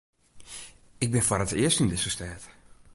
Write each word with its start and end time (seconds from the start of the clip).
Ik 1.03 1.09
bin 1.11 1.25
foar 1.27 1.43
it 1.45 1.53
earst 1.63 1.81
yn 1.81 1.89
dizze 1.91 2.09
stêd. 2.13 2.41